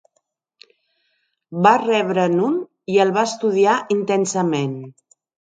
Va 1.67 1.73
rebre'n 1.83 2.39
un 2.47 2.57
i 2.95 2.99
el 3.05 3.13
va 3.19 3.27
estudiar 3.31 3.77
intensament. 3.99 4.77